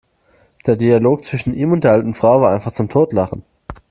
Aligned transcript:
Der 0.65 0.77
Dialog 0.77 1.23
zwischen 1.23 1.53
ihm 1.53 1.73
und 1.73 1.83
der 1.83 1.91
alten 1.91 2.15
Frau 2.15 2.41
war 2.41 2.55
einfach 2.55 2.71
zum 2.71 2.89
Totlachen! 2.89 3.43